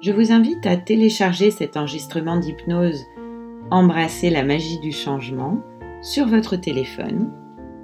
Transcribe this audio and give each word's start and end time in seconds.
Je 0.00 0.12
vous 0.12 0.30
invite 0.30 0.64
à 0.64 0.76
télécharger 0.76 1.50
cet 1.50 1.76
enregistrement 1.76 2.36
d'hypnose 2.36 3.04
Embrasser 3.70 4.30
la 4.30 4.44
magie 4.44 4.78
du 4.78 4.92
changement 4.92 5.58
sur 6.02 6.28
votre 6.28 6.54
téléphone. 6.54 7.32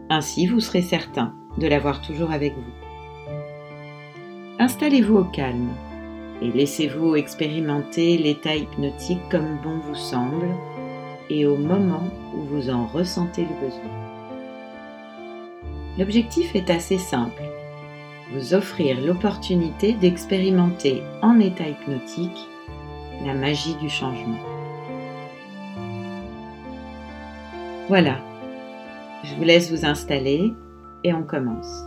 Ainsi, 0.08 0.46
vous 0.46 0.60
serez 0.60 0.80
certain 0.80 1.34
de 1.58 1.66
l'avoir 1.66 2.00
toujours 2.02 2.30
avec 2.30 2.54
vous. 2.54 3.34
Installez-vous 4.60 5.16
au 5.16 5.24
calme 5.24 5.70
et 6.40 6.52
laissez-vous 6.52 7.16
expérimenter 7.16 8.16
l'état 8.16 8.54
hypnotique 8.54 9.28
comme 9.28 9.58
bon 9.64 9.78
vous 9.78 9.96
semble 9.96 10.48
et 11.28 11.46
au 11.46 11.56
moment 11.56 12.08
où 12.36 12.42
vous 12.42 12.70
en 12.70 12.86
ressentez 12.86 13.42
le 13.42 13.66
besoin. 13.66 13.90
L'objectif 15.98 16.54
est 16.54 16.70
assez 16.70 16.98
simple 16.98 17.42
vous 18.32 18.54
offrir 18.54 19.00
l'opportunité 19.00 19.92
d'expérimenter 19.92 21.02
en 21.22 21.38
état 21.38 21.68
hypnotique 21.68 22.48
la 23.24 23.34
magie 23.34 23.76
du 23.76 23.88
changement. 23.88 24.38
Voilà, 27.88 28.18
je 29.24 29.34
vous 29.34 29.44
laisse 29.44 29.70
vous 29.70 29.84
installer 29.84 30.54
et 31.04 31.12
on 31.12 31.22
commence. 31.22 31.84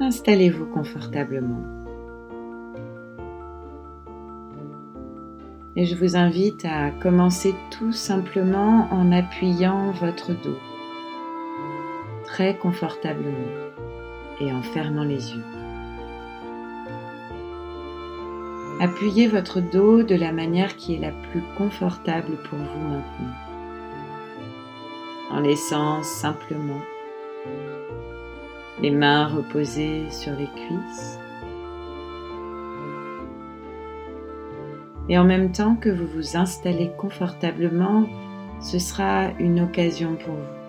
Installez-vous 0.00 0.66
confortablement. 0.66 1.62
Et 5.76 5.84
je 5.84 5.94
vous 5.94 6.16
invite 6.16 6.64
à 6.64 6.90
commencer 6.90 7.54
tout 7.70 7.92
simplement 7.92 8.88
en 8.90 9.12
appuyant 9.12 9.92
votre 9.92 10.32
dos 10.32 10.58
confortablement 12.58 13.32
et 14.40 14.52
en 14.52 14.62
fermant 14.62 15.04
les 15.04 15.32
yeux. 15.32 15.44
Appuyez 18.80 19.28
votre 19.28 19.60
dos 19.60 20.02
de 20.02 20.14
la 20.14 20.32
manière 20.32 20.76
qui 20.76 20.94
est 20.94 21.00
la 21.00 21.10
plus 21.10 21.42
confortable 21.58 22.36
pour 22.48 22.58
vous 22.58 22.88
maintenant, 22.88 23.34
en 25.30 25.40
laissant 25.40 26.02
simplement 26.02 26.80
les 28.80 28.90
mains 28.90 29.26
reposées 29.26 30.10
sur 30.10 30.32
les 30.32 30.46
cuisses 30.46 31.18
et 35.10 35.18
en 35.18 35.24
même 35.24 35.52
temps 35.52 35.76
que 35.76 35.90
vous 35.90 36.06
vous 36.06 36.36
installez 36.36 36.90
confortablement, 36.96 38.06
ce 38.62 38.78
sera 38.78 39.28
une 39.38 39.60
occasion 39.60 40.14
pour 40.14 40.34
vous 40.34 40.59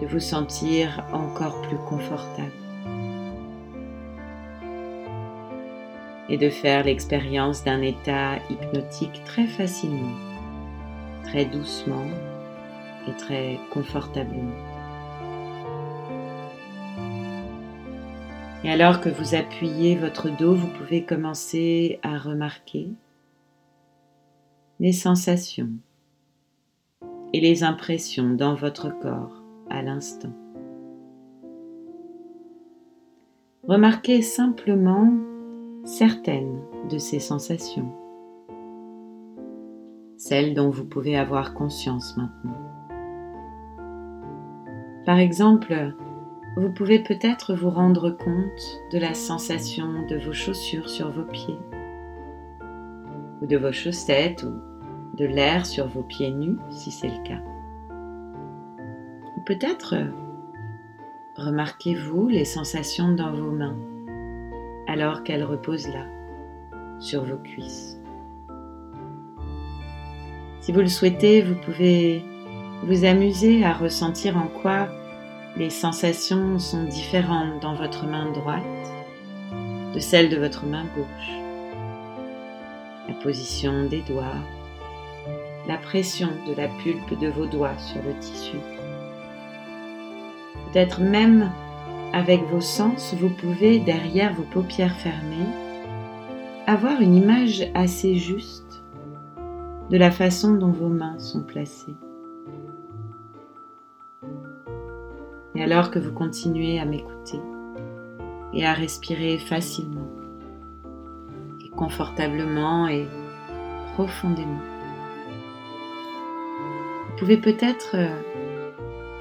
de 0.00 0.06
vous 0.06 0.20
sentir 0.20 1.04
encore 1.12 1.60
plus 1.62 1.78
confortable 1.88 2.52
et 6.28 6.36
de 6.36 6.50
faire 6.50 6.84
l'expérience 6.84 7.64
d'un 7.64 7.80
état 7.82 8.36
hypnotique 8.50 9.22
très 9.24 9.46
facilement, 9.46 10.16
très 11.24 11.44
doucement 11.44 12.06
et 13.08 13.16
très 13.16 13.58
confortablement. 13.72 14.56
Et 18.64 18.70
alors 18.70 19.00
que 19.00 19.08
vous 19.08 19.36
appuyez 19.36 19.94
votre 19.94 20.28
dos, 20.28 20.54
vous 20.54 20.66
pouvez 20.66 21.04
commencer 21.04 22.00
à 22.02 22.18
remarquer 22.18 22.88
les 24.80 24.92
sensations 24.92 25.70
et 27.32 27.40
les 27.40 27.62
impressions 27.62 28.34
dans 28.34 28.56
votre 28.56 28.90
corps 28.90 29.35
à 29.70 29.82
l'instant. 29.82 30.32
Remarquez 33.62 34.22
simplement 34.22 35.12
certaines 35.84 36.60
de 36.88 36.98
ces 36.98 37.18
sensations, 37.18 37.92
celles 40.16 40.54
dont 40.54 40.70
vous 40.70 40.84
pouvez 40.84 41.16
avoir 41.16 41.52
conscience 41.52 42.16
maintenant. 42.16 42.60
Par 45.04 45.18
exemple, 45.18 45.94
vous 46.56 46.72
pouvez 46.72 47.00
peut-être 47.00 47.54
vous 47.54 47.70
rendre 47.70 48.10
compte 48.10 48.82
de 48.92 48.98
la 48.98 49.14
sensation 49.14 50.06
de 50.08 50.16
vos 50.16 50.32
chaussures 50.32 50.88
sur 50.88 51.10
vos 51.10 51.24
pieds, 51.24 51.58
ou 53.42 53.46
de 53.46 53.56
vos 53.56 53.72
chaussettes, 53.72 54.44
ou 54.44 55.16
de 55.16 55.26
l'air 55.26 55.66
sur 55.66 55.86
vos 55.86 56.02
pieds 56.02 56.30
nus 56.30 56.58
si 56.70 56.90
c'est 56.90 57.08
le 57.08 57.22
cas. 57.24 57.42
Peut-être 59.46 59.94
remarquez-vous 61.36 62.26
les 62.26 62.44
sensations 62.44 63.12
dans 63.12 63.30
vos 63.30 63.52
mains 63.52 63.76
alors 64.88 65.22
qu'elles 65.22 65.44
reposent 65.44 65.86
là, 65.86 66.04
sur 66.98 67.24
vos 67.24 67.36
cuisses. 67.36 67.96
Si 70.60 70.72
vous 70.72 70.80
le 70.80 70.88
souhaitez, 70.88 71.42
vous 71.42 71.54
pouvez 71.54 72.24
vous 72.82 73.04
amuser 73.04 73.64
à 73.64 73.72
ressentir 73.72 74.36
en 74.36 74.48
quoi 74.48 74.88
les 75.56 75.70
sensations 75.70 76.58
sont 76.58 76.82
différentes 76.82 77.62
dans 77.62 77.76
votre 77.76 78.04
main 78.04 78.32
droite 78.32 78.64
de 79.94 80.00
celles 80.00 80.28
de 80.28 80.38
votre 80.38 80.66
main 80.66 80.86
gauche. 80.96 81.38
La 83.06 83.14
position 83.22 83.84
des 83.84 84.02
doigts, 84.02 84.42
la 85.68 85.78
pression 85.78 86.30
de 86.48 86.54
la 86.56 86.66
pulpe 86.66 87.16
de 87.20 87.28
vos 87.28 87.46
doigts 87.46 87.78
sur 87.78 88.02
le 88.02 88.18
tissu 88.18 88.56
peut-être 90.66 91.00
même 91.00 91.50
avec 92.12 92.42
vos 92.44 92.60
sens, 92.60 93.14
vous 93.14 93.30
pouvez, 93.30 93.78
derrière 93.78 94.34
vos 94.34 94.42
paupières 94.42 94.96
fermées, 94.96 95.46
avoir 96.66 97.00
une 97.00 97.14
image 97.14 97.70
assez 97.74 98.16
juste 98.16 98.82
de 99.90 99.96
la 99.96 100.10
façon 100.10 100.54
dont 100.54 100.72
vos 100.72 100.88
mains 100.88 101.18
sont 101.18 101.42
placées. 101.42 101.94
Et 105.54 105.62
alors 105.62 105.90
que 105.90 105.98
vous 105.98 106.12
continuez 106.12 106.78
à 106.78 106.84
m'écouter 106.84 107.40
et 108.52 108.66
à 108.66 108.72
respirer 108.72 109.38
facilement 109.38 110.08
et 111.64 111.70
confortablement 111.70 112.88
et 112.88 113.06
profondément, 113.94 114.60
vous 117.08 117.16
pouvez 117.16 117.36
peut-être 117.38 117.94
euh, 117.94 118.08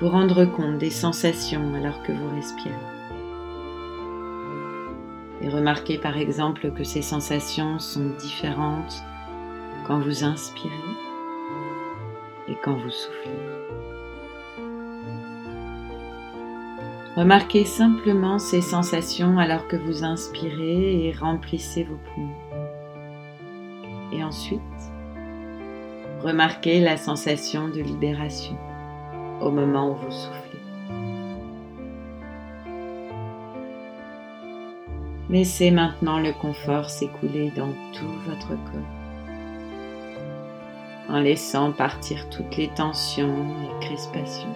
vous 0.01 0.09
rendre 0.09 0.45
compte 0.45 0.77
des 0.77 0.89
sensations 0.89 1.73
alors 1.73 2.03
que 2.03 2.11
vous 2.11 2.29
respirez. 2.35 2.71
Et 5.41 5.49
remarquez 5.49 5.97
par 5.97 6.17
exemple 6.17 6.71
que 6.71 6.83
ces 6.83 7.01
sensations 7.01 7.79
sont 7.79 8.09
différentes 8.19 9.03
quand 9.87 9.99
vous 9.99 10.23
inspirez 10.23 10.73
et 12.47 12.55
quand 12.63 12.75
vous 12.75 12.89
soufflez. 12.89 13.31
Remarquez 17.15 17.63
simplement 17.63 18.39
ces 18.39 18.61
sensations 18.61 19.37
alors 19.37 19.67
que 19.69 19.77
vous 19.77 20.03
inspirez 20.03 21.07
et 21.07 21.13
remplissez 21.13 21.83
vos 21.83 21.97
poumons. 22.13 22.35
Et 24.11 24.21
ensuite, 24.23 24.61
remarquez 26.21 26.81
la 26.81 26.97
sensation 26.97 27.69
de 27.69 27.81
libération 27.81 28.57
au 29.41 29.51
moment 29.51 29.91
où 29.91 29.95
vous 29.95 30.11
soufflez. 30.11 30.55
Laissez 35.29 35.71
maintenant 35.71 36.19
le 36.19 36.33
confort 36.33 36.89
s'écouler 36.89 37.51
dans 37.51 37.73
tout 37.93 38.07
votre 38.27 38.49
corps, 38.49 38.93
en 41.09 41.19
laissant 41.19 41.71
partir 41.71 42.29
toutes 42.29 42.55
les 42.57 42.69
tensions 42.69 43.35
et 43.63 43.85
crispations, 43.85 44.55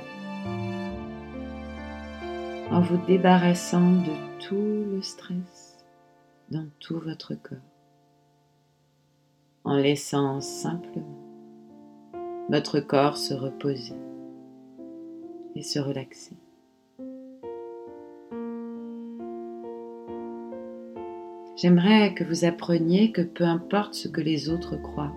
en 2.71 2.81
vous 2.81 2.97
débarrassant 3.07 3.91
de 3.91 4.13
tout 4.39 4.85
le 4.91 5.01
stress 5.01 5.83
dans 6.51 6.67
tout 6.79 6.99
votre 6.99 7.33
corps, 7.33 7.57
en 9.63 9.75
laissant 9.75 10.39
simplement 10.39 11.17
votre 12.47 12.79
corps 12.79 13.17
se 13.17 13.33
reposer 13.33 13.95
et 15.59 15.63
se 15.63 15.77
relaxer. 15.77 16.37
J'aimerais 21.57 22.13
que 22.13 22.23
vous 22.23 22.45
appreniez 22.45 23.11
que 23.11 23.21
peu 23.21 23.43
importe 23.43 23.93
ce 23.93 24.07
que 24.07 24.21
les 24.21 24.49
autres 24.49 24.77
croient, 24.77 25.13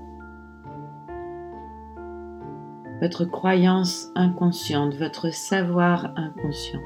votre 3.00 3.24
croyance 3.24 4.08
inconsciente, 4.16 4.94
votre 4.94 5.32
savoir 5.32 6.12
inconscient, 6.16 6.82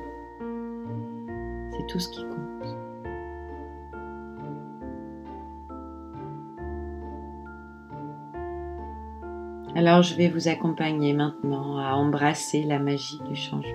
c'est 1.72 1.86
tout 1.86 1.98
ce 1.98 2.10
qui 2.10 2.22
compte. 2.22 2.35
Alors 9.76 10.00
je 10.00 10.14
vais 10.14 10.28
vous 10.28 10.48
accompagner 10.48 11.12
maintenant 11.12 11.76
à 11.76 11.92
embrasser 11.92 12.62
la 12.62 12.78
magie 12.78 13.20
du 13.28 13.36
changement. 13.36 13.74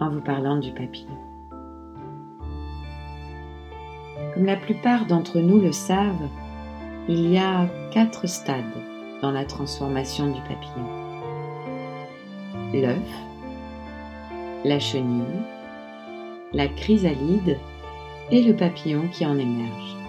En 0.00 0.10
vous 0.10 0.22
parlant 0.22 0.56
du 0.56 0.72
papillon. 0.72 1.16
Comme 4.34 4.44
la 4.44 4.56
plupart 4.56 5.06
d'entre 5.06 5.38
nous 5.38 5.60
le 5.60 5.70
savent, 5.70 6.28
il 7.08 7.30
y 7.30 7.38
a 7.38 7.68
quatre 7.92 8.26
stades 8.26 8.64
dans 9.22 9.30
la 9.30 9.44
transformation 9.44 10.26
du 10.26 10.40
papillon. 10.40 10.88
L'œuf, 12.74 13.22
la 14.64 14.80
chenille, 14.80 15.22
la 16.52 16.66
chrysalide 16.66 17.56
et 18.32 18.42
le 18.42 18.56
papillon 18.56 19.06
qui 19.12 19.24
en 19.24 19.38
émerge. 19.38 20.05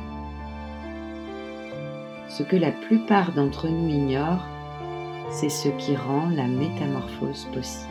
Ce 2.38 2.44
que 2.44 2.56
la 2.56 2.72
plupart 2.72 3.34
d'entre 3.34 3.68
nous 3.68 3.90
ignorent, 3.90 4.46
c'est 5.32 5.50
ce 5.50 5.70
qui 5.70 5.96
rend 5.96 6.30
la 6.30 6.46
métamorphose 6.46 7.48
possible. 7.52 7.90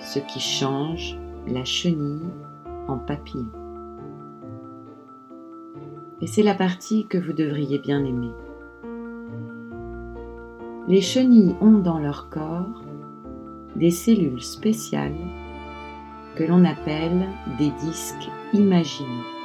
Ce 0.00 0.18
qui 0.20 0.40
change 0.40 1.18
la 1.46 1.66
chenille 1.66 2.30
en 2.88 2.96
papillon. 2.96 3.50
Et 6.22 6.26
c'est 6.26 6.42
la 6.42 6.54
partie 6.54 7.06
que 7.06 7.18
vous 7.18 7.34
devriez 7.34 7.78
bien 7.78 8.02
aimer. 8.06 8.32
Les 10.88 11.02
chenilles 11.02 11.56
ont 11.60 11.78
dans 11.78 11.98
leur 11.98 12.30
corps 12.30 12.82
des 13.76 13.90
cellules 13.90 14.42
spéciales 14.42 15.12
que 16.36 16.44
l'on 16.44 16.64
appelle 16.64 17.28
des 17.58 17.70
disques 17.82 18.30
imaginaux. 18.54 19.41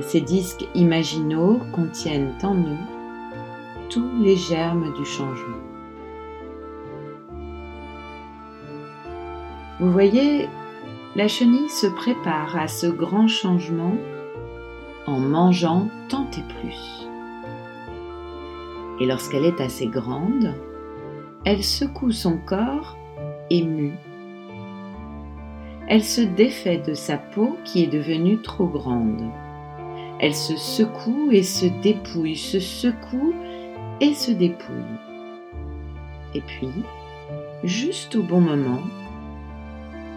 Ces 0.00 0.20
disques 0.20 0.66
imaginaux 0.74 1.60
contiennent 1.72 2.34
en 2.42 2.54
eux 2.54 2.98
tous 3.90 4.08
les 4.20 4.36
germes 4.36 4.92
du 4.94 5.04
changement. 5.04 5.56
Vous 9.80 9.90
voyez, 9.90 10.48
la 11.16 11.28
chenille 11.28 11.68
se 11.68 11.86
prépare 11.86 12.56
à 12.56 12.68
ce 12.68 12.86
grand 12.86 13.28
changement 13.28 13.94
en 15.06 15.18
mangeant 15.18 15.88
tant 16.08 16.26
et 16.36 16.54
plus. 16.60 17.08
Et 19.00 19.06
lorsqu'elle 19.06 19.44
est 19.44 19.60
assez 19.60 19.86
grande, 19.86 20.54
elle 21.44 21.62
secoue 21.62 22.12
son 22.12 22.38
corps 22.38 22.96
ému. 23.50 23.94
Elle 25.86 26.04
se 26.04 26.20
défait 26.20 26.78
de 26.78 26.92
sa 26.94 27.16
peau 27.16 27.56
qui 27.64 27.84
est 27.84 27.86
devenue 27.86 28.42
trop 28.42 28.66
grande. 28.66 29.22
Elle 30.20 30.34
se 30.34 30.56
secoue 30.56 31.30
et 31.30 31.42
se 31.42 31.66
dépouille, 31.66 32.36
se 32.36 32.58
secoue 32.60 33.34
et 34.00 34.14
se 34.14 34.32
dépouille. 34.32 34.74
Et 36.34 36.40
puis, 36.40 36.70
juste 37.62 38.16
au 38.16 38.22
bon 38.22 38.40
moment, 38.40 38.82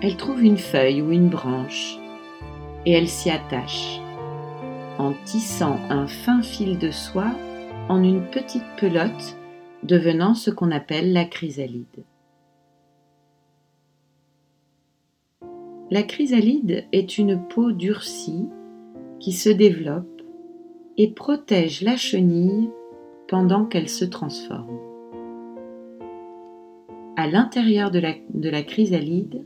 elle 0.01 0.17
trouve 0.17 0.43
une 0.43 0.57
feuille 0.57 1.01
ou 1.01 1.11
une 1.11 1.29
branche 1.29 1.97
et 2.85 2.93
elle 2.93 3.07
s'y 3.07 3.29
attache 3.29 3.99
en 4.97 5.13
tissant 5.25 5.79
un 5.89 6.07
fin 6.07 6.41
fil 6.41 6.77
de 6.77 6.91
soie 6.91 7.31
en 7.89 8.03
une 8.03 8.23
petite 8.23 8.65
pelote 8.77 9.37
devenant 9.83 10.33
ce 10.33 10.49
qu'on 10.51 10.71
appelle 10.71 11.13
la 11.13 11.25
chrysalide. 11.25 12.03
La 15.89 16.03
chrysalide 16.03 16.85
est 16.91 17.17
une 17.17 17.39
peau 17.47 17.71
durcie 17.71 18.47
qui 19.21 19.31
se 19.33 19.49
développe 19.49 20.21
et 20.97 21.13
protège 21.13 21.83
la 21.83 21.95
chenille 21.95 22.69
pendant 23.27 23.65
qu'elle 23.65 23.87
se 23.87 24.03
transforme. 24.03 24.79
À 27.15 27.27
l'intérieur 27.27 27.91
de 27.91 27.99
la, 27.99 28.13
de 28.33 28.49
la 28.49 28.63
chrysalide, 28.63 29.45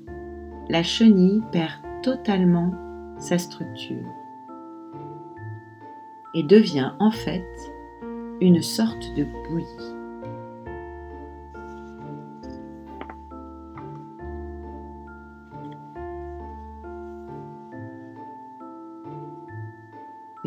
la 0.69 0.81
chenille 0.81 1.42
perd 1.51 1.74
totalement 2.01 2.72
sa 3.19 3.38
structure 3.38 4.07
et 6.33 6.44
devient 6.44 6.92
en 7.00 7.12
fait 7.12 7.45
une 8.39 8.62
sorte 8.62 9.13
de 9.16 9.25
bouillie. 9.50 9.94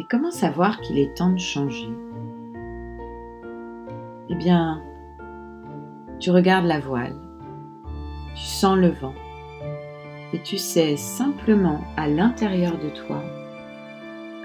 Comment 0.08 0.30
savoir 0.30 0.80
qu'il 0.80 0.98
est 0.98 1.14
temps 1.14 1.32
de 1.32 1.38
changer? 1.38 1.90
Eh 4.30 4.34
bien, 4.34 4.82
tu 6.18 6.30
regardes 6.30 6.64
la 6.64 6.80
voile, 6.80 7.14
tu 8.34 8.42
sens 8.42 8.78
le 8.78 8.88
vent, 8.88 9.14
et 10.32 10.40
tu 10.42 10.56
sais 10.56 10.96
simplement 10.96 11.80
à 11.96 12.08
l'intérieur 12.08 12.78
de 12.78 12.88
toi 12.88 13.22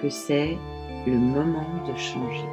que 0.01 0.09
c'est 0.09 0.57
le 1.07 1.17
moment 1.17 1.65
de 1.87 1.95
changer. 1.97 2.47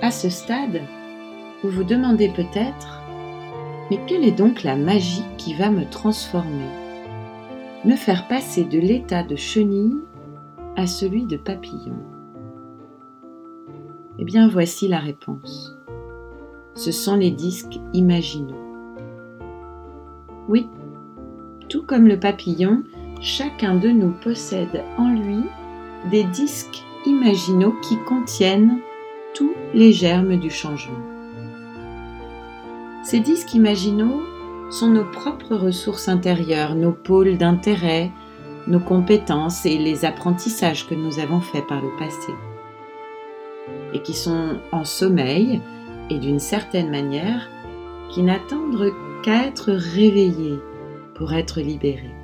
À 0.00 0.10
ce 0.10 0.28
stade, 0.28 0.82
vous 1.62 1.70
vous 1.70 1.84
demandez 1.84 2.28
peut-être, 2.28 3.02
mais 3.90 4.00
quelle 4.06 4.24
est 4.24 4.36
donc 4.36 4.64
la 4.64 4.74
magie 4.74 5.24
qui 5.38 5.54
va 5.54 5.70
me 5.70 5.88
transformer, 5.88 6.68
me 7.84 7.94
faire 7.94 8.26
passer 8.26 8.64
de 8.64 8.78
l'état 8.78 9.22
de 9.22 9.36
chenille 9.36 9.96
à 10.76 10.86
celui 10.86 11.24
de 11.24 11.36
papillon 11.36 11.96
Eh 14.18 14.24
bien 14.24 14.48
voici 14.48 14.88
la 14.88 14.98
réponse. 14.98 15.76
Ce 16.74 16.90
sont 16.90 17.16
les 17.16 17.30
disques 17.30 17.78
imaginaux. 17.92 18.56
Oui, 20.48 20.66
tout 21.68 21.82
comme 21.82 22.08
le 22.08 22.18
papillon, 22.18 22.82
chacun 23.20 23.76
de 23.76 23.88
nous 23.88 24.12
possède 24.22 24.82
en 24.98 25.12
lui 25.12 25.44
des 26.10 26.24
disques 26.24 26.82
imaginaux 27.06 27.74
qui 27.82 27.98
contiennent 27.98 28.78
tous 29.34 29.52
les 29.74 29.92
germes 29.92 30.38
du 30.38 30.50
changement. 30.50 31.11
Ces 33.02 33.18
disques 33.18 33.54
imaginaux 33.54 34.22
sont 34.70 34.88
nos 34.88 35.04
propres 35.04 35.56
ressources 35.56 36.08
intérieures, 36.08 36.76
nos 36.76 36.92
pôles 36.92 37.36
d'intérêt, 37.36 38.12
nos 38.68 38.78
compétences 38.78 39.66
et 39.66 39.76
les 39.76 40.04
apprentissages 40.04 40.86
que 40.86 40.94
nous 40.94 41.18
avons 41.18 41.40
faits 41.40 41.66
par 41.66 41.82
le 41.82 41.90
passé, 41.98 42.32
et 43.92 44.00
qui 44.02 44.14
sont 44.14 44.60
en 44.70 44.84
sommeil 44.84 45.60
et 46.10 46.18
d'une 46.18 46.38
certaine 46.38 46.90
manière, 46.90 47.48
qui 48.08 48.22
n'attendent 48.22 48.92
qu'à 49.24 49.46
être 49.46 49.72
réveillés 49.72 50.60
pour 51.14 51.32
être 51.32 51.60
libérés. 51.60 52.14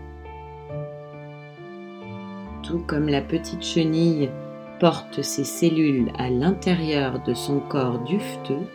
Tout 2.62 2.82
comme 2.86 3.08
la 3.08 3.20
petite 3.20 3.64
chenille 3.64 4.30
porte 4.78 5.22
ses 5.22 5.44
cellules 5.44 6.12
à 6.18 6.30
l'intérieur 6.30 7.20
de 7.24 7.34
son 7.34 7.58
corps 7.58 7.98
dufteux, 8.04 8.66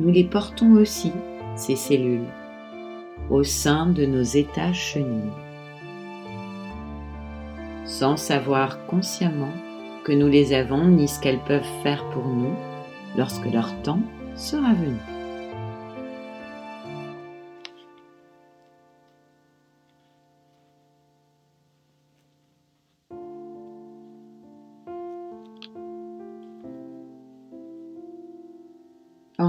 nous 0.00 0.10
les 0.10 0.24
portons 0.24 0.72
aussi, 0.72 1.12
ces 1.56 1.76
cellules, 1.76 2.26
au 3.28 3.44
sein 3.44 3.86
de 3.86 4.06
nos 4.06 4.22
états 4.22 4.72
chenilles, 4.72 5.30
sans 7.84 8.16
savoir 8.16 8.86
consciemment 8.86 9.52
que 10.04 10.12
nous 10.12 10.28
les 10.28 10.54
avons 10.54 10.86
ni 10.86 11.06
ce 11.06 11.20
qu'elles 11.20 11.44
peuvent 11.44 11.62
faire 11.82 12.02
pour 12.10 12.26
nous 12.26 12.54
lorsque 13.16 13.52
leur 13.52 13.70
temps 13.82 14.00
sera 14.36 14.72
venu. 14.72 14.96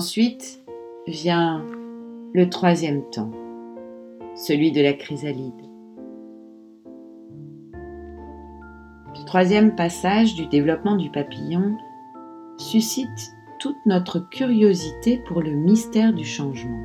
Ensuite 0.02 0.64
vient 1.06 1.64
le 2.34 2.50
troisième 2.50 3.08
temps, 3.12 3.30
celui 4.36 4.72
de 4.72 4.82
la 4.82 4.94
chrysalide. 4.94 5.62
Le 9.16 9.26
troisième 9.28 9.76
passage 9.76 10.34
du 10.34 10.48
développement 10.48 10.96
du 10.96 11.12
papillon 11.12 11.78
suscite 12.58 13.36
toute 13.60 13.78
notre 13.86 14.28
curiosité 14.32 15.20
pour 15.20 15.44
le 15.44 15.52
mystère 15.52 16.14
du 16.14 16.26
changement. 16.26 16.82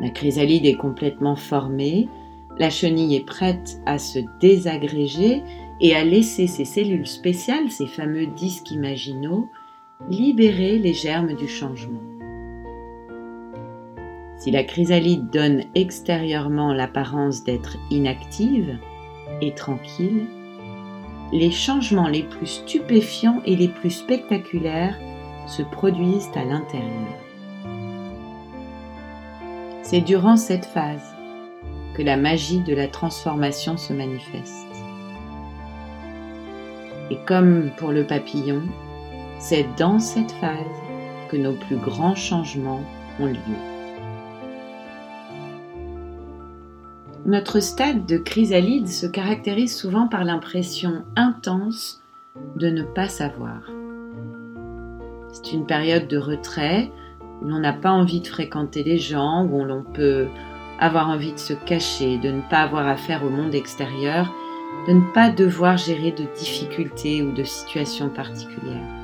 La 0.00 0.10
chrysalide 0.10 0.66
est 0.66 0.76
complètement 0.76 1.36
formée, 1.36 2.08
la 2.58 2.68
chenille 2.68 3.14
est 3.14 3.26
prête 3.26 3.80
à 3.86 3.98
se 3.98 4.18
désagréger 4.40 5.44
et 5.80 5.94
à 5.94 6.02
laisser 6.02 6.48
ses 6.48 6.64
cellules 6.64 7.06
spéciales, 7.06 7.70
ces 7.70 7.86
fameux 7.86 8.26
disques 8.26 8.72
imaginaux, 8.72 9.48
libérer 10.08 10.78
les 10.78 10.92
germes 10.92 11.34
du 11.34 11.48
changement. 11.48 12.02
Si 14.36 14.50
la 14.50 14.62
chrysalide 14.62 15.30
donne 15.30 15.64
extérieurement 15.74 16.74
l'apparence 16.74 17.44
d'être 17.44 17.78
inactive 17.90 18.78
et 19.40 19.54
tranquille, 19.54 20.26
les 21.32 21.50
changements 21.50 22.08
les 22.08 22.22
plus 22.22 22.46
stupéfiants 22.46 23.40
et 23.46 23.56
les 23.56 23.68
plus 23.68 23.90
spectaculaires 23.90 24.98
se 25.46 25.62
produisent 25.62 26.30
à 26.34 26.44
l'intérieur. 26.44 27.18
C'est 29.82 30.02
durant 30.02 30.36
cette 30.36 30.66
phase 30.66 31.14
que 31.94 32.02
la 32.02 32.16
magie 32.16 32.60
de 32.60 32.74
la 32.74 32.88
transformation 32.88 33.76
se 33.76 33.92
manifeste. 33.92 34.66
Et 37.10 37.18
comme 37.26 37.70
pour 37.76 37.92
le 37.92 38.06
papillon, 38.06 38.62
c'est 39.38 39.66
dans 39.76 39.98
cette 39.98 40.32
phase 40.32 40.56
que 41.30 41.36
nos 41.36 41.52
plus 41.52 41.76
grands 41.76 42.14
changements 42.14 42.82
ont 43.20 43.26
lieu. 43.26 43.74
Notre 47.26 47.60
stade 47.60 48.04
de 48.04 48.18
chrysalide 48.18 48.88
se 48.88 49.06
caractérise 49.06 49.74
souvent 49.74 50.08
par 50.08 50.24
l'impression 50.24 51.04
intense 51.16 52.02
de 52.56 52.68
ne 52.68 52.82
pas 52.82 53.08
savoir. 53.08 53.62
C'est 55.32 55.52
une 55.52 55.64
période 55.64 56.06
de 56.06 56.18
retrait 56.18 56.90
où 57.40 57.46
l'on 57.46 57.60
n'a 57.60 57.72
pas 57.72 57.90
envie 57.90 58.20
de 58.20 58.26
fréquenter 58.26 58.82
les 58.82 58.98
gens, 58.98 59.46
où 59.46 59.64
l'on 59.64 59.82
peut 59.82 60.26
avoir 60.78 61.08
envie 61.08 61.32
de 61.32 61.38
se 61.38 61.54
cacher, 61.54 62.18
de 62.18 62.30
ne 62.30 62.42
pas 62.42 62.62
avoir 62.62 62.86
affaire 62.86 63.24
au 63.24 63.30
monde 63.30 63.54
extérieur, 63.54 64.30
de 64.86 64.92
ne 64.92 65.12
pas 65.12 65.30
devoir 65.30 65.76
gérer 65.76 66.12
de 66.12 66.26
difficultés 66.38 67.22
ou 67.22 67.32
de 67.32 67.44
situations 67.44 68.10
particulières. 68.10 69.03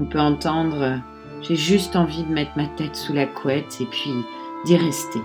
On 0.00 0.04
peut 0.04 0.20
entendre 0.20 1.00
j'ai 1.42 1.56
juste 1.56 1.94
envie 1.94 2.24
de 2.24 2.32
mettre 2.32 2.56
ma 2.56 2.66
tête 2.66 2.96
sous 2.96 3.12
la 3.12 3.26
couette 3.26 3.80
et 3.80 3.86
puis 3.86 4.10
d'y 4.64 4.76
rester. 4.76 5.20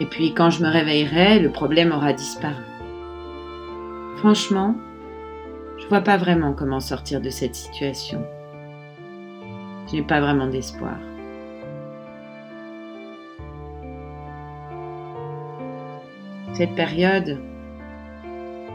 Et 0.00 0.06
puis 0.06 0.32
quand 0.32 0.50
je 0.50 0.62
me 0.62 0.70
réveillerai, 0.70 1.38
le 1.38 1.50
problème 1.50 1.92
aura 1.92 2.12
disparu. 2.12 2.62
Franchement, 4.16 4.74
je 5.76 5.86
vois 5.88 6.00
pas 6.00 6.16
vraiment 6.16 6.54
comment 6.54 6.80
sortir 6.80 7.20
de 7.20 7.30
cette 7.30 7.54
situation. 7.54 8.24
Je 9.88 9.96
n'ai 9.96 10.02
pas 10.02 10.20
vraiment 10.20 10.46
d'espoir. 10.46 10.96
Cette 16.54 16.74
période 16.74 17.38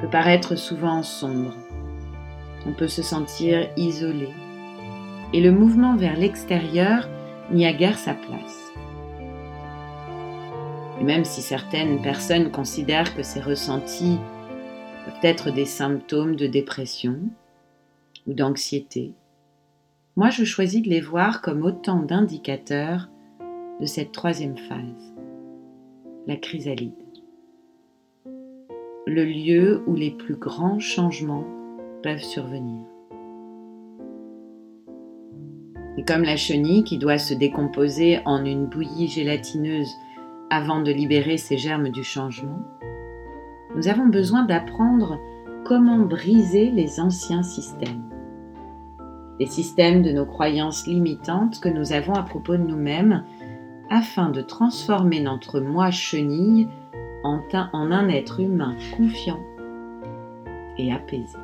peut 0.01 0.09
paraître 0.09 0.55
souvent 0.55 1.03
sombre. 1.03 1.53
On 2.65 2.71
peut 2.71 2.87
se 2.87 3.01
sentir 3.01 3.69
isolé, 3.75 4.29
et 5.33 5.41
le 5.41 5.51
mouvement 5.51 5.95
vers 5.95 6.17
l'extérieur 6.17 7.09
n'y 7.51 7.65
a 7.65 7.73
guère 7.73 7.97
sa 7.97 8.13
place. 8.13 8.71
Et 10.99 11.03
même 11.03 11.25
si 11.25 11.41
certaines 11.41 12.01
personnes 12.01 12.51
considèrent 12.51 13.15
que 13.15 13.23
ces 13.23 13.41
ressentis 13.41 14.17
peuvent 15.05 15.23
être 15.23 15.51
des 15.51 15.65
symptômes 15.65 16.35
de 16.35 16.47
dépression 16.47 17.19
ou 18.27 18.33
d'anxiété, 18.33 19.13
moi 20.15 20.29
je 20.29 20.45
choisis 20.45 20.81
de 20.81 20.89
les 20.89 21.01
voir 21.01 21.41
comme 21.41 21.63
autant 21.63 22.01
d'indicateurs 22.01 23.09
de 23.81 23.85
cette 23.85 24.11
troisième 24.11 24.57
phase, 24.57 25.13
la 26.27 26.37
chrysalide, 26.37 26.93
le 29.05 29.25
lieu 29.25 29.83
où 29.87 29.95
les 29.95 30.11
plus 30.11 30.35
grands 30.35 30.79
changements 30.79 31.47
peuvent 32.03 32.21
survenir. 32.21 32.85
Et 35.97 36.03
comme 36.03 36.23
la 36.23 36.35
chenille 36.35 36.83
qui 36.83 36.97
doit 36.97 37.17
se 37.17 37.33
décomposer 37.33 38.19
en 38.25 38.43
une 38.45 38.65
bouillie 38.65 39.07
gélatineuse 39.07 39.91
avant 40.49 40.81
de 40.81 40.91
libérer 40.91 41.37
ses 41.37 41.57
germes 41.57 41.89
du 41.89 42.03
changement, 42.03 42.59
nous 43.75 43.87
avons 43.87 44.07
besoin 44.07 44.43
d'apprendre 44.43 45.19
comment 45.65 45.99
briser 45.99 46.69
les 46.69 46.99
anciens 46.99 47.43
systèmes. 47.43 48.03
Les 49.39 49.47
systèmes 49.47 50.03
de 50.03 50.11
nos 50.11 50.25
croyances 50.25 50.85
limitantes 50.85 51.59
que 51.59 51.69
nous 51.69 51.93
avons 51.93 52.13
à 52.13 52.23
propos 52.23 52.57
de 52.57 52.63
nous-mêmes 52.63 53.23
afin 53.89 54.29
de 54.29 54.41
transformer 54.41 55.21
notre 55.21 55.59
moi 55.59 55.89
chenille 55.89 56.67
en 57.23 57.41
un 57.71 58.09
être 58.09 58.41
humain 58.41 58.75
confiant 58.97 59.39
et 60.77 60.91
apaisé 60.91 61.37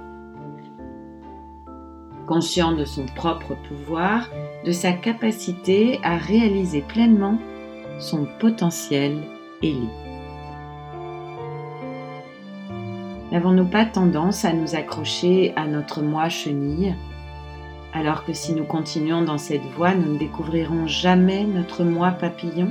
conscient 2.29 2.73
de 2.73 2.85
son 2.85 3.07
propre 3.07 3.55
pouvoir, 3.67 4.29
de 4.63 4.71
sa 4.71 4.91
capacité 4.91 5.99
à 6.03 6.15
réaliser 6.15 6.81
pleinement 6.81 7.39
son 7.97 8.27
potentiel 8.39 9.17
ailé. 9.63 9.89
N'avons-nous 13.31 13.65
pas 13.65 13.85
tendance 13.85 14.45
à 14.45 14.53
nous 14.53 14.75
accrocher 14.75 15.53
à 15.55 15.65
notre 15.65 16.03
moi 16.03 16.29
chenille, 16.29 16.93
alors 17.93 18.23
que 18.25 18.33
si 18.33 18.53
nous 18.53 18.65
continuons 18.65 19.23
dans 19.23 19.39
cette 19.39 19.65
voie, 19.75 19.95
nous 19.95 20.13
ne 20.13 20.19
découvrirons 20.19 20.85
jamais 20.85 21.45
notre 21.45 21.83
moi 21.83 22.11
papillon, 22.11 22.69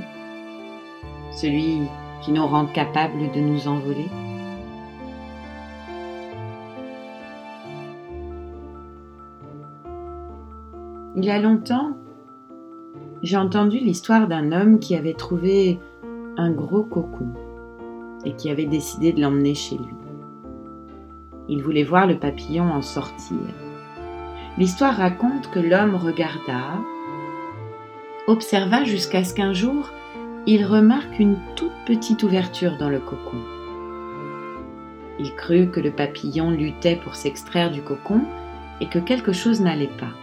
celui 1.33 1.81
qui 2.21 2.31
nous 2.31 2.47
rend 2.47 2.65
capables 2.65 3.29
de 3.33 3.41
nous 3.41 3.67
envoler? 3.67 4.07
Il 11.21 11.25
y 11.25 11.31
a 11.31 11.41
longtemps, 11.41 11.97
j'ai 13.23 13.35
entendu 13.35 13.77
l'histoire 13.77 14.29
d'un 14.29 14.53
homme 14.53 14.79
qui 14.79 14.95
avait 14.95 15.15
trouvé 15.15 15.77
un 16.37 16.49
gros 16.49 16.83
cocon 16.83 17.33
et 18.23 18.31
qui 18.37 18.49
avait 18.49 18.67
décidé 18.67 19.11
de 19.11 19.19
l'emmener 19.19 19.53
chez 19.53 19.75
lui. 19.75 19.93
Il 21.49 21.61
voulait 21.61 21.83
voir 21.83 22.07
le 22.07 22.17
papillon 22.17 22.71
en 22.71 22.81
sortir. 22.81 23.35
L'histoire 24.57 24.95
raconte 24.95 25.51
que 25.51 25.59
l'homme 25.59 25.95
regarda, 25.95 26.79
observa 28.27 28.85
jusqu'à 28.85 29.25
ce 29.25 29.33
qu'un 29.33 29.51
jour, 29.51 29.91
il 30.47 30.65
remarque 30.65 31.19
une 31.19 31.35
toute 31.57 31.75
petite 31.85 32.23
ouverture 32.23 32.77
dans 32.77 32.89
le 32.89 32.99
cocon. 32.99 33.43
Il 35.19 35.35
crut 35.35 35.69
que 35.69 35.81
le 35.81 35.91
papillon 35.91 36.49
luttait 36.49 36.95
pour 37.03 37.15
s'extraire 37.15 37.71
du 37.71 37.81
cocon 37.81 38.21
et 38.79 38.87
que 38.87 38.99
quelque 38.99 39.33
chose 39.33 39.59
n'allait 39.59 39.91
pas. 39.99 40.13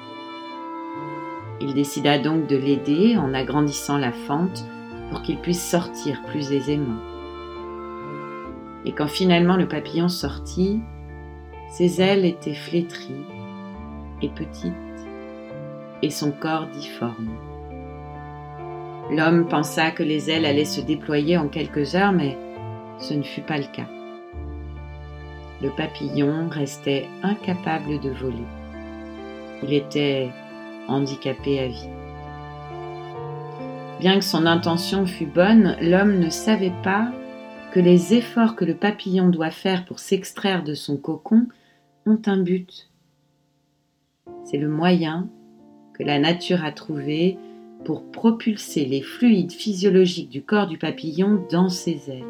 Il 1.61 1.75
décida 1.75 2.19
donc 2.19 2.47
de 2.47 2.57
l'aider 2.57 3.17
en 3.17 3.33
agrandissant 3.33 3.99
la 3.99 4.13
fente 4.13 4.65
pour 5.11 5.23
qu'il 5.23 5.39
puisse 5.39 5.63
sortir 5.63 6.23
plus 6.27 6.53
aisément. 6.53 7.01
Et 8.85 8.93
quand 8.93 9.09
finalement 9.09 9.57
le 9.57 9.67
papillon 9.67 10.09
sortit, 10.09 10.81
ses 11.71 12.01
ailes 12.01 12.25
étaient 12.25 12.55
flétries 12.55 13.25
et 14.23 14.29
petites 14.29 14.73
et 16.03 16.11
son 16.11 16.31
corps 16.31 16.67
difforme. 16.69 17.31
L'homme 19.11 19.47
pensa 19.49 19.91
que 19.91 20.03
les 20.03 20.31
ailes 20.31 20.45
allaient 20.45 20.65
se 20.65 20.81
déployer 20.81 21.37
en 21.37 21.49
quelques 21.49 21.95
heures, 21.95 22.13
mais 22.13 22.37
ce 22.99 23.15
ne 23.15 23.23
fut 23.23 23.41
pas 23.41 23.59
le 23.59 23.65
cas. 23.73 23.89
Le 25.63 25.71
papillon 25.71 26.49
restait 26.51 27.09
incapable 27.23 28.01
de 28.01 28.11
voler. 28.11 28.45
Il 29.63 29.73
était 29.73 30.31
handicapé 30.89 31.61
à 31.61 31.69
vie. 31.69 31.89
Bien 34.01 34.19
que 34.19 34.25
son 34.25 34.45
intention 34.47 35.07
fût 35.07 35.27
bonne, 35.27 35.77
l'homme 35.81 36.19
ne 36.19 36.31
savait 36.31 36.75
pas 36.83 37.11
que 37.73 37.81
les 37.81 38.15
efforts 38.15 38.57
que 38.57 38.65
le 38.65 38.75
papillon 38.75 39.29
doit 39.29 39.51
faire 39.51 39.85
pour 39.85 39.99
s'extraire 39.99 40.65
de 40.65 40.75
son 40.75 40.97
cocon 40.97 41.47
ont 42.07 42.21
un 42.27 42.39
but. 42.39 42.91
C'est 44.45 44.59
le 44.59 44.69
moyen 44.69 45.29
que 45.95 46.03
la 46.03 46.19
nature 46.19 46.65
a 46.65 46.73
trouvé 46.73 47.39
pour 47.85 48.11
propulser 48.11 48.85
les 48.85 49.03
fluides 49.03 49.53
physiologiques 49.53 50.31
du 50.31 50.43
corps 50.43 50.67
du 50.67 50.79
papillon 50.79 51.45
dans 51.51 51.69
ses 51.69 52.11
ailes, 52.11 52.25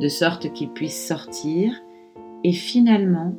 de 0.00 0.08
sorte 0.08 0.52
qu'il 0.52 0.70
puisse 0.70 1.06
sortir 1.06 1.72
et 2.44 2.52
finalement 2.52 3.34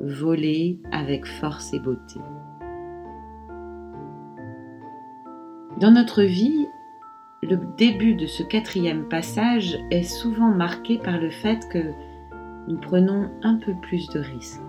voler 0.00 0.80
avec 0.90 1.26
force 1.26 1.72
et 1.72 1.78
beauté. 1.78 2.20
Dans 5.82 5.90
notre 5.90 6.22
vie, 6.22 6.68
le 7.42 7.56
début 7.56 8.14
de 8.14 8.26
ce 8.26 8.44
quatrième 8.44 9.08
passage 9.08 9.80
est 9.90 10.04
souvent 10.04 10.46
marqué 10.46 10.96
par 10.96 11.18
le 11.18 11.28
fait 11.28 11.68
que 11.68 11.92
nous 12.68 12.78
prenons 12.78 13.28
un 13.42 13.56
peu 13.56 13.74
plus 13.74 14.06
de 14.10 14.20
risques 14.20 14.60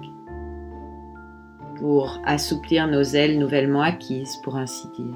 pour 1.75 2.19
assouplir 2.25 2.87
nos 2.87 3.03
ailes 3.03 3.37
nouvellement 3.37 3.83
acquises, 3.83 4.37
pour 4.37 4.55
ainsi 4.55 4.87
dire. 4.95 5.15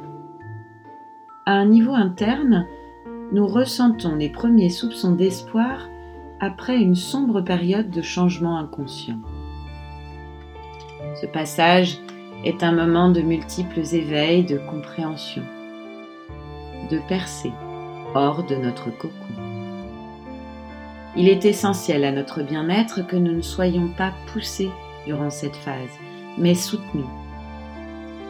À 1.48 1.54
un 1.54 1.66
niveau 1.66 1.94
interne, 1.94 2.68
nous 3.32 3.48
ressentons 3.48 4.18
les 4.18 4.30
premiers 4.30 4.70
soupçons 4.70 5.16
d'espoir 5.16 5.90
après 6.40 6.78
une 6.78 6.94
sombre 6.94 7.42
période 7.42 7.90
de 7.90 8.04
changement 8.04 8.60
inconscient. 8.60 9.22
Ce 11.20 11.26
passage 11.26 11.98
est 12.46 12.62
un 12.62 12.74
moment 12.74 13.10
de 13.10 13.22
multiples 13.22 13.82
éveils 13.96 14.46
de 14.46 14.60
compréhension, 14.60 15.42
de 16.90 17.00
percée 17.08 17.54
hors 18.16 18.44
de 18.44 18.56
notre 18.56 18.90
cocon. 18.90 19.14
Il 21.16 21.30
est 21.30 21.46
essentiel 21.46 22.06
à 22.06 22.12
notre 22.12 22.44
bien-être 22.44 23.06
que 23.06 23.16
nous 23.16 23.34
ne 23.34 23.42
soyons 23.42 23.90
pas 23.90 24.14
poussés 24.32 24.72
durant 25.06 25.30
cette 25.30 25.56
phase, 25.56 25.98
mais 26.38 26.54
soutenus 26.54 27.06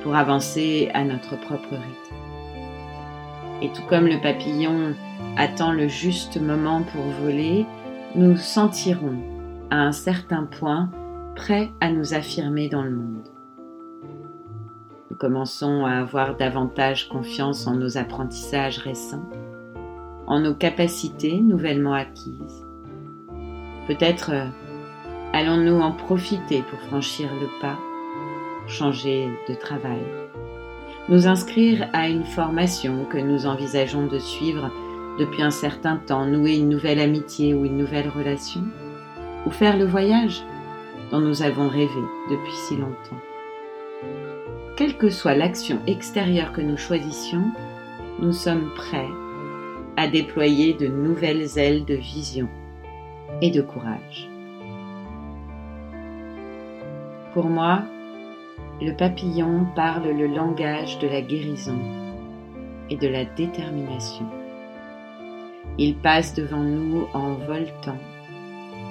pour 0.03 0.15
avancer 0.15 0.89
à 0.93 1.03
notre 1.03 1.35
propre 1.35 1.71
rythme. 1.71 2.15
Et 3.61 3.69
tout 3.69 3.81
comme 3.89 4.07
le 4.07 4.21
papillon 4.21 4.93
attend 5.35 5.71
le 5.71 5.87
juste 5.87 6.39
moment 6.39 6.83
pour 6.83 7.03
voler, 7.21 7.65
nous 8.15 8.37
sentirons 8.37 9.17
à 9.69 9.77
un 9.77 9.91
certain 9.91 10.43
point 10.43 10.89
prêts 11.35 11.69
à 11.81 11.91
nous 11.91 12.13
affirmer 12.13 12.69
dans 12.69 12.83
le 12.83 12.91
monde. 12.91 13.36
Commençons 15.17 15.83
à 15.83 15.93
avoir 15.93 16.35
davantage 16.35 17.09
confiance 17.09 17.65
en 17.65 17.73
nos 17.73 17.97
apprentissages 17.97 18.77
récents, 18.77 19.27
en 20.27 20.39
nos 20.39 20.53
capacités 20.53 21.41
nouvellement 21.41 21.93
acquises. 21.93 22.63
Peut-être 23.87 24.29
euh, 24.31 24.45
allons-nous 25.33 25.79
en 25.79 25.91
profiter 25.91 26.61
pour 26.61 26.79
franchir 26.81 27.29
le 27.41 27.47
pas, 27.59 27.79
changer 28.67 29.27
de 29.49 29.55
travail, 29.55 30.03
nous 31.09 31.27
inscrire 31.27 31.89
à 31.93 32.09
une 32.09 32.25
formation 32.25 33.05
que 33.05 33.17
nous 33.17 33.47
envisageons 33.47 34.05
de 34.05 34.19
suivre 34.19 34.69
depuis 35.17 35.41
un 35.41 35.49
certain 35.49 35.97
temps, 35.97 36.27
nouer 36.27 36.57
une 36.57 36.69
nouvelle 36.69 36.99
amitié 36.99 37.55
ou 37.55 37.65
une 37.65 37.77
nouvelle 37.77 38.09
relation, 38.09 38.61
ou 39.47 39.49
faire 39.49 39.79
le 39.79 39.85
voyage 39.85 40.43
dont 41.09 41.21
nous 41.21 41.41
avons 41.41 41.69
rêvé 41.69 42.03
depuis 42.29 42.53
si 42.67 42.77
longtemps. 42.77 43.26
Que 44.99 45.11
soit 45.11 45.35
l'action 45.35 45.79
extérieure 45.85 46.53
que 46.53 46.61
nous 46.61 46.77
choisissions, 46.77 47.51
nous 48.19 48.31
sommes 48.31 48.71
prêts 48.75 49.09
à 49.95 50.07
déployer 50.07 50.73
de 50.73 50.87
nouvelles 50.87 51.59
ailes 51.59 51.85
de 51.85 51.93
vision 51.93 52.47
et 53.41 53.51
de 53.51 53.61
courage. 53.61 54.27
Pour 57.33 57.45
moi, 57.45 57.83
le 58.81 58.93
papillon 58.93 59.67
parle 59.75 60.09
le 60.09 60.25
langage 60.25 60.97
de 60.97 61.07
la 61.07 61.21
guérison 61.21 61.77
et 62.89 62.95
de 62.95 63.07
la 63.07 63.25
détermination. 63.25 64.25
Il 65.77 65.95
passe 65.95 66.33
devant 66.33 66.63
nous 66.63 67.05
en 67.13 67.33
voltant 67.33 67.99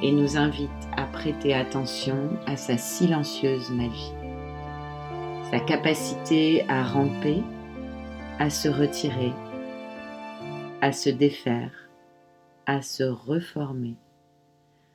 et 0.03 0.13
nous 0.13 0.37
invite 0.37 0.71
à 0.97 1.03
prêter 1.05 1.53
attention 1.53 2.31
à 2.47 2.57
sa 2.57 2.77
silencieuse 2.77 3.71
magie, 3.71 4.13
sa 5.51 5.61
capacité 5.61 6.65
à 6.69 6.83
ramper, 6.83 7.41
à 8.41 8.51
se 8.51 8.69
retirer, 8.69 9.33
à 10.81 10.91
se 10.91 11.09
défaire, 11.09 11.73
à 12.67 12.83
se 12.83 13.05
reformer, 13.05 13.97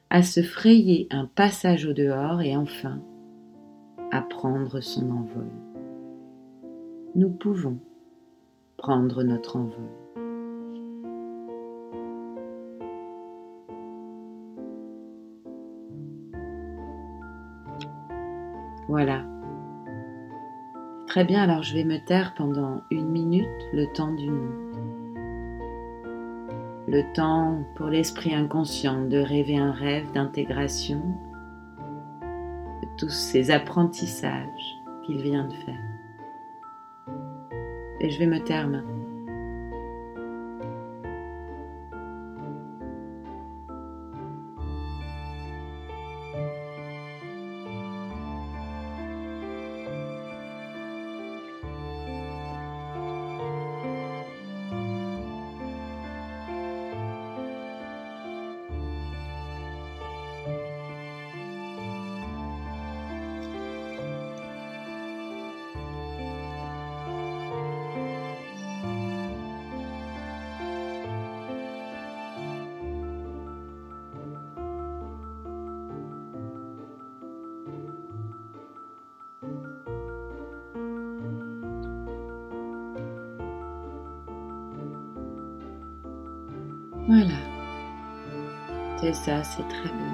à 0.10 0.24
se 0.24 0.42
frayer 0.44 1.08
un 1.10 1.26
passage 1.26 1.86
au 1.86 1.94
dehors 1.94 2.42
et 2.42 2.58
enfin 2.58 3.02
à 4.12 4.22
prendre 4.22 4.82
son 4.82 5.10
envol. 5.10 5.50
Nous 7.16 7.30
pouvons 7.30 7.80
prendre 8.76 9.24
notre 9.24 9.56
envol. 9.56 9.88
Voilà. 18.90 19.24
Très 21.12 21.26
bien, 21.26 21.44
alors 21.44 21.62
je 21.62 21.74
vais 21.74 21.84
me 21.84 21.98
taire 21.98 22.34
pendant 22.36 22.84
une 22.90 23.10
minute, 23.10 23.50
le 23.74 23.86
temps 23.88 24.14
du 24.14 24.32
monde. 24.32 24.78
Le 26.88 27.02
temps 27.12 27.66
pour 27.76 27.88
l'esprit 27.88 28.34
inconscient 28.34 29.04
de 29.10 29.18
rêver 29.18 29.58
un 29.58 29.74
rêve 29.74 30.10
d'intégration 30.14 31.02
de 32.22 32.88
tous 32.98 33.10
ces 33.10 33.52
apprentissages 33.52 34.78
qu'il 35.06 35.22
vient 35.22 35.50
de 35.50 35.54
faire. 35.54 35.84
Et 38.00 38.10
je 38.10 38.18
vais 38.18 38.28
me 38.28 38.42
taire 38.42 38.70
maintenant. 38.70 39.01
Ça, 89.02 89.44
c'est 89.44 89.68
très 89.68 89.90
bon. 89.90 90.14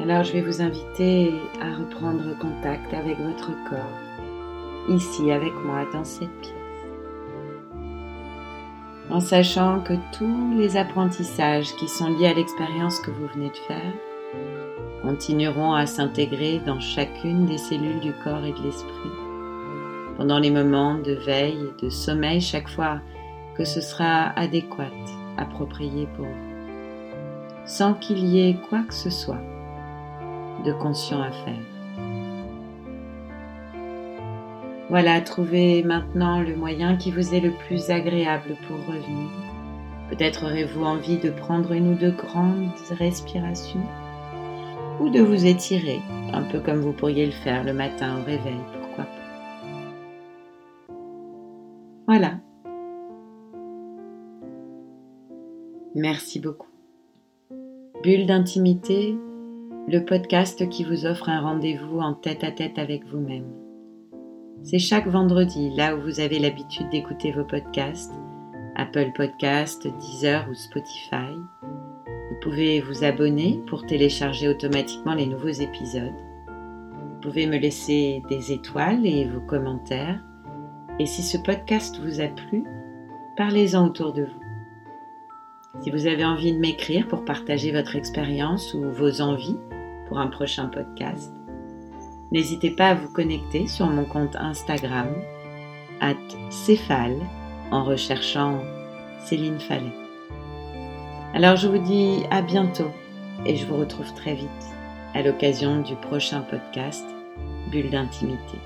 Alors 0.00 0.24
je 0.24 0.32
vais 0.32 0.40
vous 0.40 0.62
inviter 0.62 1.34
à 1.60 1.76
reprendre 1.76 2.36
contact 2.38 2.94
avec 2.94 3.18
votre 3.18 3.52
corps, 3.68 4.88
ici 4.88 5.30
avec 5.30 5.52
moi 5.66 5.84
dans 5.92 6.04
cette 6.04 6.40
pièce. 6.40 6.54
En 9.10 9.20
sachant 9.20 9.80
que 9.80 9.92
tous 10.16 10.54
les 10.56 10.78
apprentissages 10.78 11.74
qui 11.76 11.86
sont 11.86 12.08
liés 12.08 12.28
à 12.28 12.34
l'expérience 12.34 12.98
que 13.00 13.10
vous 13.10 13.26
venez 13.34 13.50
de 13.50 13.56
faire 13.56 13.92
continueront 15.02 15.74
à 15.74 15.84
s'intégrer 15.84 16.60
dans 16.60 16.80
chacune 16.80 17.44
des 17.44 17.58
cellules 17.58 18.00
du 18.00 18.14
corps 18.24 18.44
et 18.44 18.52
de 18.52 18.62
l'esprit. 18.62 19.10
Pendant 20.16 20.38
les 20.38 20.50
moments 20.50 20.94
de 20.94 21.12
veille 21.12 21.58
et 21.62 21.84
de 21.84 21.90
sommeil, 21.90 22.40
chaque 22.40 22.68
fois 22.68 23.00
que 23.54 23.64
ce 23.64 23.80
sera 23.80 24.30
adéquat, 24.38 24.90
approprié 25.38 26.06
pour 26.16 26.26
vous, 26.26 27.66
sans 27.66 27.94
qu'il 27.94 28.18
y 28.26 28.48
ait 28.48 28.56
quoi 28.68 28.82
que 28.82 28.94
ce 28.94 29.10
soit 29.10 29.40
de 30.64 30.72
conscient 30.72 31.22
à 31.22 31.30
faire. 31.30 31.54
Voilà, 34.90 35.20
trouvez 35.20 35.82
maintenant 35.82 36.40
le 36.40 36.56
moyen 36.56 36.96
qui 36.96 37.10
vous 37.10 37.34
est 37.34 37.40
le 37.40 37.52
plus 37.66 37.90
agréable 37.90 38.56
pour 38.66 38.78
revenir. 38.86 39.28
Peut-être 40.08 40.44
aurez-vous 40.44 40.82
envie 40.82 41.18
de 41.18 41.30
prendre 41.30 41.72
une 41.72 41.92
ou 41.92 41.94
deux 41.94 42.12
grandes 42.12 42.70
respirations 42.90 43.84
ou 45.00 45.10
de 45.10 45.20
vous 45.20 45.44
étirer, 45.44 46.00
un 46.32 46.42
peu 46.42 46.60
comme 46.60 46.80
vous 46.80 46.92
pourriez 46.92 47.26
le 47.26 47.32
faire 47.32 47.62
le 47.64 47.74
matin 47.74 48.18
au 48.18 48.24
réveil, 48.24 48.58
pourquoi 48.80 49.04
pas. 49.04 50.94
Voilà, 52.06 52.38
Merci 55.98 56.38
beaucoup. 56.38 56.68
Bulle 58.04 58.26
d'intimité, 58.26 59.16
le 59.88 60.04
podcast 60.04 60.68
qui 60.68 60.84
vous 60.84 61.06
offre 61.06 61.28
un 61.28 61.40
rendez-vous 61.40 61.98
en 61.98 62.14
tête 62.14 62.44
à 62.44 62.52
tête 62.52 62.78
avec 62.78 63.04
vous-même. 63.06 63.50
C'est 64.62 64.78
chaque 64.78 65.08
vendredi, 65.08 65.70
là 65.74 65.96
où 65.96 66.00
vous 66.00 66.20
avez 66.20 66.38
l'habitude 66.38 66.88
d'écouter 66.90 67.32
vos 67.32 67.42
podcasts, 67.42 68.12
Apple 68.76 69.10
Podcasts, 69.16 69.88
Deezer 69.98 70.46
ou 70.48 70.54
Spotify. 70.54 71.34
Vous 71.64 72.36
pouvez 72.42 72.80
vous 72.80 73.02
abonner 73.02 73.60
pour 73.66 73.84
télécharger 73.84 74.46
automatiquement 74.46 75.14
les 75.14 75.26
nouveaux 75.26 75.48
épisodes. 75.48 76.14
Vous 76.46 77.20
pouvez 77.22 77.48
me 77.48 77.58
laisser 77.58 78.22
des 78.28 78.52
étoiles 78.52 79.04
et 79.04 79.24
vos 79.24 79.40
commentaires 79.40 80.22
Et 81.00 81.06
si 81.06 81.24
ce 81.24 81.38
podcast 81.38 81.98
vous 82.00 82.20
a 82.20 82.28
plu, 82.28 82.62
parlez-en 83.36 83.84
autour 83.84 84.12
de 84.12 84.26
vous. 84.26 84.47
Si 85.82 85.90
vous 85.90 86.06
avez 86.06 86.24
envie 86.24 86.52
de 86.52 86.58
m'écrire 86.58 87.06
pour 87.08 87.24
partager 87.24 87.72
votre 87.72 87.94
expérience 87.94 88.74
ou 88.74 88.90
vos 88.90 89.20
envies 89.20 89.58
pour 90.08 90.18
un 90.18 90.26
prochain 90.26 90.66
podcast, 90.66 91.32
n'hésitez 92.32 92.70
pas 92.70 92.88
à 92.88 92.94
vous 92.94 93.12
connecter 93.12 93.66
sur 93.66 93.86
mon 93.86 94.04
compte 94.04 94.34
Instagram, 94.36 95.08
at 96.00 96.14
Céphale, 96.50 97.20
en 97.70 97.84
recherchant 97.84 98.60
Céline 99.20 99.60
Fallet. 99.60 99.92
Alors 101.34 101.56
je 101.56 101.68
vous 101.68 101.78
dis 101.78 102.24
à 102.30 102.40
bientôt 102.40 102.90
et 103.44 103.54
je 103.54 103.66
vous 103.66 103.76
retrouve 103.76 104.12
très 104.14 104.34
vite 104.34 104.48
à 105.14 105.22
l'occasion 105.22 105.82
du 105.82 105.94
prochain 105.96 106.40
podcast 106.40 107.04
Bulle 107.70 107.90
d'intimité. 107.90 108.58